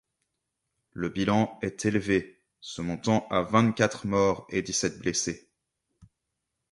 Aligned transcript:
Leur 0.93 1.11
bilan 1.11 1.59
est 1.61 1.85
élevé, 1.85 2.39
se 2.59 2.81
montant 2.81 3.27
à 3.27 3.43
vingt-quatre 3.43 4.07
morts 4.07 4.47
et 4.49 4.63
dix-sept 4.63 4.97
blessés. 4.97 5.47